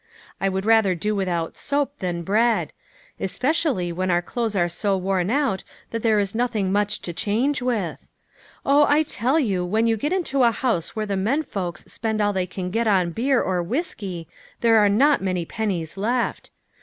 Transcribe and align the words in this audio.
I 0.39 0.49
would 0.49 0.65
rather 0.65 0.95
do 0.95 1.13
without 1.15 1.55
soap 1.55 1.99
than 1.99 2.23
bread; 2.23 2.73
especially 3.19 3.91
when 3.91 4.09
our 4.09 4.23
clothes 4.23 4.55
are 4.55 4.67
so 4.67 4.97
worn 4.97 5.29
out 5.29 5.63
that 5.91 6.01
there 6.01 6.17
is 6.19 6.33
nothing 6.33 6.71
much 6.71 7.01
to 7.01 7.13
change 7.13 7.61
with. 7.61 8.07
Oh, 8.65 8.87
I 8.89 9.03
tell 9.03 9.39
you 9.39 9.63
when 9.63 9.85
you 9.85 9.97
get 9.97 10.11
into 10.11 10.41
a 10.41 10.51
house 10.51 10.95
where 10.95 11.05
the 11.05 11.17
men 11.17 11.43
folks 11.43 11.83
spend 11.83 12.19
all 12.19 12.33
they 12.33 12.47
can 12.47 12.71
get 12.71 12.87
on 12.87 13.11
beer 13.11 13.39
or 13.39 13.61
whiskey, 13.61 14.27
there 14.61 14.77
are 14.79 14.89
not 14.89 15.21
many 15.21 15.45
pennies 15.45 15.97
left. 15.97 16.49